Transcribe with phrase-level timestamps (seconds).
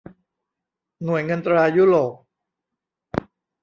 [1.03, 2.13] หน่วยเงินตรายุโรป